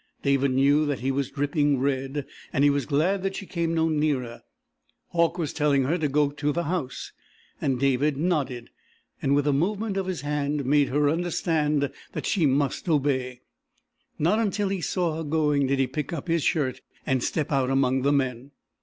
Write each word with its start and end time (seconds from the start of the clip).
David 0.23 0.49
knew 0.49 0.87
that 0.87 1.01
he 1.01 1.11
was 1.11 1.29
dripping 1.29 1.77
red 1.79 2.25
and 2.51 2.63
he 2.63 2.71
was 2.71 2.87
glad 2.87 3.21
that 3.21 3.35
she 3.35 3.45
came 3.45 3.75
no 3.75 3.87
nearer. 3.87 4.41
Hauck 5.09 5.37
was 5.37 5.53
telling 5.53 5.83
her 5.83 5.95
to 5.99 6.07
go 6.07 6.31
to 6.31 6.51
the 6.51 6.63
house, 6.63 7.11
and 7.61 7.79
David 7.79 8.17
nodded, 8.17 8.71
and 9.21 9.35
with 9.35 9.45
a 9.45 9.53
movement 9.53 9.97
of 9.97 10.07
his 10.07 10.21
hand 10.21 10.65
made 10.65 10.89
her 10.89 11.07
understand 11.07 11.91
that 12.13 12.25
she 12.25 12.47
must 12.47 12.89
obey. 12.89 13.41
Not 14.17 14.39
until 14.39 14.69
he 14.69 14.81
saw 14.81 15.17
her 15.17 15.23
going 15.23 15.67
did 15.67 15.77
he 15.77 15.85
pick 15.85 16.11
up 16.11 16.27
his 16.27 16.41
shirt 16.43 16.81
and 17.05 17.23
step 17.23 17.51
out 17.51 17.69
among 17.69 18.01
the 18.01 18.11
men. 18.11 18.53